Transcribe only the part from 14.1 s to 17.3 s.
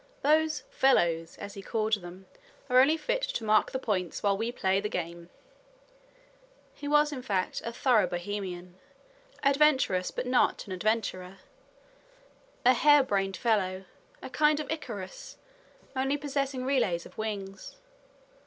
a kind of Icarus, only possessing relays of